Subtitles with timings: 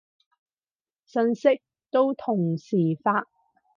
[1.05, 3.27] 信息都同時發